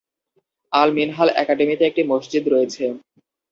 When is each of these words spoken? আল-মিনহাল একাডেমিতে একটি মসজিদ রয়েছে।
আল-মিনহাল 0.73 1.29
একাডেমিতে 1.35 1.83
একটি 1.87 2.01
মসজিদ 2.11 2.43
রয়েছে। 2.47 2.83